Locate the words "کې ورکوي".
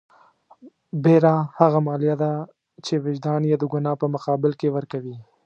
4.59-5.17